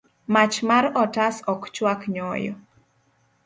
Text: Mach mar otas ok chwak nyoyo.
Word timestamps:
Mach 0.33 0.57
mar 0.69 0.85
otas 1.03 1.35
ok 1.53 1.63
chwak 1.75 2.01
nyoyo. 2.13 2.53